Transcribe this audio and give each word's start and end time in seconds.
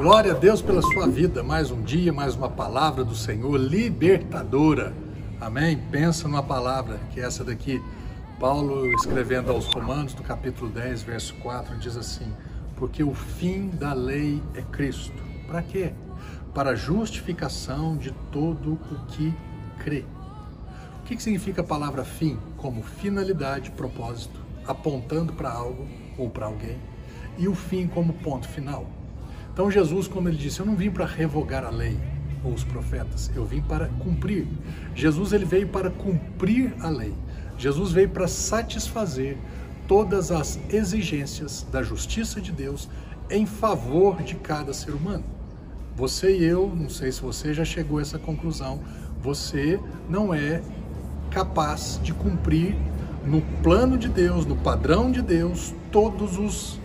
Glória 0.00 0.32
a 0.32 0.34
Deus 0.34 0.62
pela 0.62 0.80
sua 0.80 1.06
vida. 1.06 1.42
Mais 1.42 1.70
um 1.70 1.82
dia, 1.82 2.10
mais 2.10 2.34
uma 2.34 2.48
palavra 2.48 3.04
do 3.04 3.14
Senhor 3.14 3.54
libertadora. 3.58 4.94
Amém? 5.38 5.76
Pensa 5.90 6.26
numa 6.26 6.42
palavra 6.42 6.98
que 7.10 7.20
é 7.20 7.24
essa 7.24 7.44
daqui. 7.44 7.82
Paulo, 8.38 8.90
escrevendo 8.94 9.50
aos 9.52 9.66
Romanos, 9.66 10.14
no 10.14 10.22
capítulo 10.22 10.70
10, 10.70 11.02
verso 11.02 11.34
4, 11.42 11.76
diz 11.76 11.98
assim: 11.98 12.32
Porque 12.76 13.04
o 13.04 13.12
fim 13.12 13.68
da 13.68 13.92
lei 13.92 14.42
é 14.54 14.62
Cristo. 14.62 15.22
Para 15.46 15.62
quê? 15.62 15.92
Para 16.54 16.70
a 16.70 16.74
justificação 16.74 17.94
de 17.94 18.10
todo 18.32 18.80
o 18.90 19.06
que 19.08 19.34
crê. 19.80 20.06
O 21.00 21.02
que 21.04 21.22
significa 21.22 21.60
a 21.60 21.64
palavra 21.64 22.06
fim? 22.06 22.38
Como 22.56 22.82
finalidade, 22.82 23.70
propósito, 23.72 24.40
apontando 24.66 25.34
para 25.34 25.52
algo 25.52 25.86
ou 26.16 26.30
para 26.30 26.46
alguém, 26.46 26.78
e 27.36 27.46
o 27.46 27.54
fim 27.54 27.86
como 27.86 28.14
ponto 28.14 28.48
final. 28.48 28.86
Então 29.60 29.70
Jesus, 29.70 30.08
como 30.08 30.26
ele 30.26 30.38
disse, 30.38 30.58
eu 30.58 30.64
não 30.64 30.74
vim 30.74 30.90
para 30.90 31.04
revogar 31.04 31.66
a 31.66 31.68
lei 31.68 31.94
ou 32.42 32.50
os 32.50 32.64
profetas, 32.64 33.30
eu 33.36 33.44
vim 33.44 33.60
para 33.60 33.88
cumprir. 33.88 34.48
Jesus 34.94 35.34
ele 35.34 35.44
veio 35.44 35.68
para 35.68 35.90
cumprir 35.90 36.72
a 36.80 36.88
lei. 36.88 37.12
Jesus 37.58 37.92
veio 37.92 38.08
para 38.08 38.26
satisfazer 38.26 39.36
todas 39.86 40.32
as 40.32 40.58
exigências 40.70 41.66
da 41.70 41.82
justiça 41.82 42.40
de 42.40 42.50
Deus 42.52 42.88
em 43.28 43.44
favor 43.44 44.22
de 44.22 44.34
cada 44.36 44.72
ser 44.72 44.92
humano. 44.92 45.24
Você 45.94 46.38
e 46.38 46.42
eu, 46.42 46.74
não 46.74 46.88
sei 46.88 47.12
se 47.12 47.20
você 47.20 47.52
já 47.52 47.62
chegou 47.62 47.98
a 47.98 48.00
essa 48.00 48.18
conclusão, 48.18 48.80
você 49.20 49.78
não 50.08 50.32
é 50.32 50.62
capaz 51.30 52.00
de 52.02 52.14
cumprir 52.14 52.74
no 53.26 53.42
plano 53.62 53.98
de 53.98 54.08
Deus, 54.08 54.46
no 54.46 54.56
padrão 54.56 55.12
de 55.12 55.20
Deus, 55.20 55.74
todos 55.92 56.38
os 56.38 56.80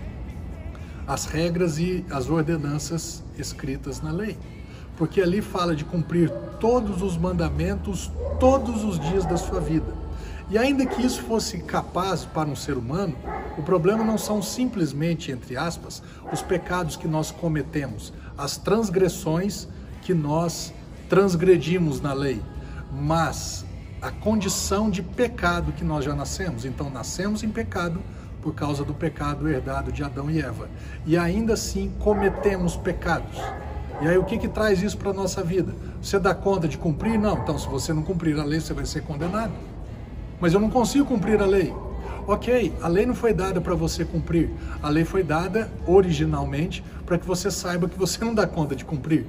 as 1.07 1.25
regras 1.25 1.77
e 1.77 2.05
as 2.09 2.29
ordenanças 2.29 3.23
escritas 3.37 4.01
na 4.01 4.11
lei. 4.11 4.37
Porque 4.97 5.21
ali 5.21 5.41
fala 5.41 5.75
de 5.75 5.83
cumprir 5.83 6.29
todos 6.59 7.01
os 7.01 7.17
mandamentos 7.17 8.11
todos 8.39 8.83
os 8.83 8.99
dias 8.99 9.25
da 9.25 9.37
sua 9.37 9.59
vida. 9.59 9.93
E 10.49 10.57
ainda 10.57 10.85
que 10.85 11.03
isso 11.03 11.23
fosse 11.23 11.57
capaz 11.59 12.23
para 12.23 12.47
um 12.47 12.55
ser 12.55 12.77
humano, 12.77 13.15
o 13.57 13.63
problema 13.63 14.03
não 14.03 14.17
são 14.17 14.41
simplesmente, 14.41 15.31
entre 15.31 15.57
aspas, 15.57 16.03
os 16.31 16.41
pecados 16.41 16.95
que 16.95 17.07
nós 17.07 17.31
cometemos, 17.31 18.13
as 18.37 18.55
transgressões 18.55 19.67
que 20.03 20.13
nós 20.13 20.71
transgredimos 21.09 21.99
na 21.99 22.13
lei, 22.13 22.41
mas 22.91 23.65
a 24.01 24.11
condição 24.11 24.89
de 24.89 25.01
pecado 25.01 25.71
que 25.71 25.83
nós 25.83 26.05
já 26.05 26.13
nascemos. 26.13 26.63
Então, 26.63 26.91
nascemos 26.91 27.43
em 27.43 27.49
pecado, 27.49 27.99
por 28.45 28.53
causa 28.53 28.83
do 28.83 28.93
pecado 28.93 29.49
herdado 29.49 29.91
de 29.91 30.03
Adão 30.03 30.29
e 30.29 30.39
Eva. 30.39 30.69
E 31.03 31.17
ainda 31.17 31.53
assim 31.53 31.91
cometemos 31.97 32.75
pecados. 32.75 33.41
E 33.99 34.07
aí 34.07 34.19
o 34.19 34.23
que, 34.23 34.37
que 34.37 34.47
traz 34.47 34.83
isso 34.83 34.99
para 34.99 35.09
a 35.09 35.13
nossa 35.13 35.41
vida? 35.41 35.73
Você 35.99 36.19
dá 36.19 36.35
conta 36.35 36.67
de 36.67 36.77
cumprir? 36.77 37.17
Não. 37.17 37.39
Então, 37.39 37.57
se 37.57 37.67
você 37.67 37.91
não 37.91 38.03
cumprir 38.03 38.39
a 38.39 38.43
lei, 38.43 38.59
você 38.59 38.71
vai 38.71 38.85
ser 38.85 39.01
condenado. 39.01 39.51
Mas 40.39 40.53
eu 40.53 40.59
não 40.59 40.69
consigo 40.69 41.05
cumprir 41.05 41.41
a 41.41 41.45
lei. 41.47 41.73
Ok, 42.27 42.71
a 42.83 42.87
lei 42.87 43.07
não 43.07 43.15
foi 43.15 43.33
dada 43.33 43.59
para 43.59 43.73
você 43.73 44.05
cumprir. 44.05 44.51
A 44.83 44.89
lei 44.89 45.05
foi 45.05 45.23
dada 45.23 45.71
originalmente 45.87 46.83
para 47.03 47.17
que 47.17 47.25
você 47.25 47.49
saiba 47.49 47.89
que 47.89 47.97
você 47.97 48.23
não 48.23 48.35
dá 48.35 48.45
conta 48.45 48.75
de 48.75 48.85
cumprir. 48.85 49.25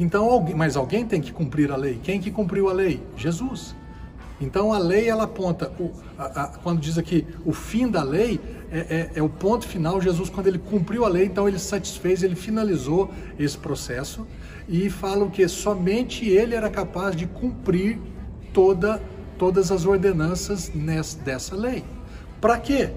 Então, 0.00 0.44
mas 0.56 0.76
alguém 0.76 1.06
tem 1.06 1.20
que 1.20 1.30
cumprir 1.30 1.70
a 1.70 1.76
lei. 1.76 2.00
Quem 2.02 2.20
que 2.20 2.32
cumpriu 2.32 2.68
a 2.68 2.72
lei? 2.72 3.00
Jesus. 3.16 3.76
Então 4.40 4.72
a 4.72 4.78
lei 4.78 5.08
ela 5.08 5.24
aponta, 5.24 5.72
o, 5.80 5.90
a, 6.16 6.42
a, 6.42 6.46
quando 6.48 6.80
diz 6.80 6.96
aqui 6.96 7.26
o 7.44 7.52
fim 7.52 7.88
da 7.88 8.02
lei, 8.02 8.40
é, 8.70 8.78
é, 8.78 9.10
é, 9.16 9.22
o 9.22 9.28
ponto 9.28 9.66
final. 9.66 10.00
Jesus, 10.00 10.28
quando 10.30 10.46
ele 10.46 10.58
cumpriu 10.58 11.04
a 11.04 11.08
lei, 11.08 11.24
então 11.24 11.48
ele 11.48 11.58
satisfez, 11.58 12.22
ele 12.22 12.36
finalizou 12.36 13.10
esse 13.38 13.56
processo 13.56 14.26
e 14.68 14.88
fala 14.90 15.28
que 15.28 15.46
somente 15.48 16.28
ele 16.28 16.54
era 16.54 16.68
capaz 16.68 17.16
de 17.16 17.26
cumprir 17.26 17.98
toda, 18.52 19.02
todas 19.38 19.72
as 19.72 19.84
ordenanças 19.86 20.70
nessa, 20.74 21.18
dessa 21.18 21.56
lei. 21.56 21.82
Para 22.40 22.58
quê? 22.58 22.90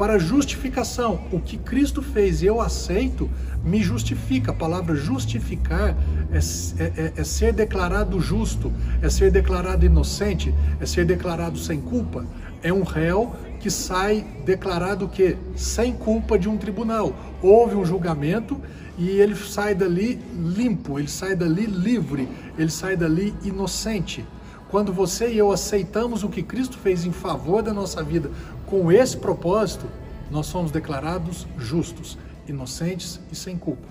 Para 0.00 0.18
justificação. 0.18 1.20
O 1.30 1.38
que 1.38 1.58
Cristo 1.58 2.00
fez 2.00 2.42
eu 2.42 2.58
aceito, 2.58 3.28
me 3.62 3.82
justifica. 3.82 4.50
A 4.50 4.54
palavra 4.54 4.94
justificar 4.94 5.94
é, 6.32 6.38
é, 6.38 6.84
é, 6.96 7.12
é, 7.18 7.22
ser 7.22 7.52
declarado 7.52 8.18
justo, 8.18 8.72
é 9.02 9.10
ser 9.10 9.30
declarado 9.30 9.84
inocente, 9.84 10.54
é 10.80 10.86
ser 10.86 11.04
declarado 11.04 11.58
sem 11.58 11.78
culpa. 11.78 12.24
É 12.62 12.72
um 12.72 12.82
réu 12.82 13.36
que 13.60 13.70
sai 13.70 14.24
declarado 14.42 15.06
que 15.06 15.36
sem 15.54 15.92
culpa 15.92 16.38
de 16.38 16.48
um 16.48 16.56
tribunal. 16.56 17.14
Houve 17.42 17.74
um 17.74 17.84
julgamento 17.84 18.58
e 18.96 19.06
ele 19.06 19.36
sai 19.36 19.74
dali 19.74 20.18
limpo, 20.34 20.98
ele 20.98 21.08
sai 21.08 21.36
dali 21.36 21.66
livre, 21.66 22.26
ele 22.56 22.70
sai 22.70 22.96
dali 22.96 23.34
inocente. 23.44 24.24
Quando 24.70 24.92
você 24.92 25.32
e 25.32 25.36
eu 25.36 25.50
aceitamos 25.50 26.22
o 26.22 26.28
que 26.28 26.44
Cristo 26.44 26.78
fez 26.78 27.04
em 27.04 27.10
favor 27.10 27.60
da 27.60 27.74
nossa 27.74 28.04
vida 28.04 28.30
com 28.70 28.92
esse 28.92 29.16
propósito, 29.16 29.84
nós 30.30 30.46
somos 30.46 30.70
declarados 30.70 31.44
justos, 31.58 32.16
inocentes 32.46 33.18
e 33.30 33.34
sem 33.34 33.58
culpa. 33.58 33.88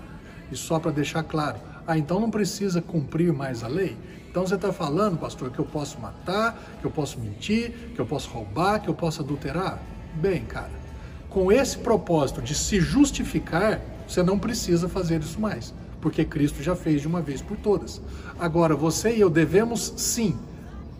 E 0.50 0.56
só 0.56 0.78
para 0.78 0.90
deixar 0.90 1.22
claro, 1.22 1.58
ah, 1.86 1.98
então 1.98 2.18
não 2.18 2.30
precisa 2.30 2.80
cumprir 2.80 3.30
mais 3.30 3.62
a 3.62 3.68
lei? 3.68 3.94
Então 4.30 4.46
você 4.46 4.54
está 4.54 4.72
falando, 4.72 5.18
pastor, 5.18 5.50
que 5.50 5.58
eu 5.58 5.66
posso 5.66 6.00
matar, 6.00 6.78
que 6.80 6.86
eu 6.86 6.90
posso 6.90 7.20
mentir, 7.20 7.72
que 7.94 8.00
eu 8.00 8.06
posso 8.06 8.30
roubar, 8.30 8.80
que 8.80 8.88
eu 8.88 8.94
posso 8.94 9.20
adulterar? 9.20 9.78
Bem, 10.14 10.44
cara, 10.44 10.70
com 11.28 11.52
esse 11.52 11.76
propósito 11.76 12.40
de 12.40 12.54
se 12.54 12.80
justificar, 12.80 13.80
você 14.08 14.22
não 14.22 14.38
precisa 14.38 14.88
fazer 14.88 15.20
isso 15.20 15.38
mais, 15.38 15.74
porque 16.00 16.24
Cristo 16.24 16.62
já 16.62 16.74
fez 16.74 17.02
de 17.02 17.06
uma 17.06 17.20
vez 17.20 17.42
por 17.42 17.58
todas. 17.58 18.00
Agora, 18.38 18.74
você 18.74 19.14
e 19.14 19.20
eu 19.20 19.28
devemos 19.28 19.92
sim 19.96 20.38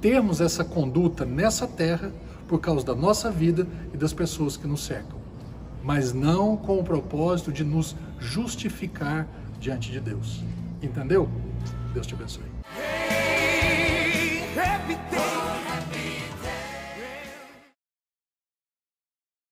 termos 0.03 0.41
essa 0.41 0.65
conduta 0.65 1.25
nessa 1.25 1.67
terra 1.67 2.13
por 2.51 2.59
causa 2.59 2.85
da 2.85 2.97
nossa 2.97 3.31
vida 3.31 3.65
e 3.95 3.97
das 3.97 4.13
pessoas 4.13 4.57
que 4.57 4.67
nos 4.67 4.85
cercam, 4.85 5.17
mas 5.85 6.13
não 6.13 6.57
com 6.57 6.81
o 6.81 6.83
propósito 6.83 7.53
de 7.53 7.63
nos 7.63 7.95
justificar 8.19 9.29
diante 9.61 9.93
de 9.93 10.01
Deus. 10.01 10.43
Entendeu? 10.83 11.29
Deus 11.95 12.09
te 12.09 12.15
abençoe. 12.15 12.50